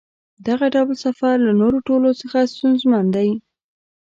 دغه 0.47 0.65
ډول 0.75 0.95
سفر 1.05 1.35
له 1.45 1.51
نورو 1.61 1.77
ټولو 1.87 2.09
څخه 2.21 2.37
ستونزمن 2.53 3.05
دی. 3.15 3.29